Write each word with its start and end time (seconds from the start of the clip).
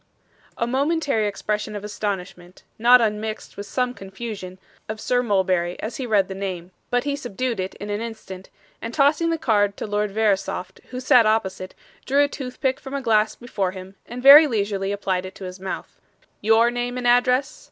A 0.57 0.65
momentary 0.65 1.27
expression 1.27 1.75
of 1.75 1.83
astonishment, 1.83 2.63
not 2.79 3.01
unmixed 3.01 3.55
with 3.55 3.67
some 3.67 3.93
confusion, 3.93 4.53
appeared 4.55 4.61
in 4.63 4.63
the 4.87 4.93
face 4.93 4.93
of 4.95 4.99
Sir 5.01 5.21
Mulberry 5.21 5.79
as 5.79 5.97
he 5.97 6.07
read 6.07 6.27
the 6.27 6.33
name; 6.33 6.71
but 6.89 7.03
he 7.03 7.15
subdued 7.15 7.59
it 7.59 7.75
in 7.75 7.91
an 7.91 8.01
instant, 8.01 8.49
and 8.81 8.95
tossing 8.95 9.29
the 9.29 9.37
card 9.37 9.77
to 9.77 9.85
Lord 9.85 10.09
Verisopht, 10.09 10.79
who 10.89 10.99
sat 10.99 11.27
opposite, 11.27 11.75
drew 12.07 12.23
a 12.23 12.27
toothpick 12.27 12.79
from 12.79 12.95
a 12.95 13.01
glass 13.03 13.35
before 13.35 13.73
him, 13.73 13.93
and 14.07 14.23
very 14.23 14.47
leisurely 14.47 14.91
applied 14.91 15.23
it 15.23 15.35
to 15.35 15.43
his 15.43 15.59
mouth. 15.59 16.01
'Your 16.41 16.71
name 16.71 16.97
and 16.97 17.05
address? 17.07 17.59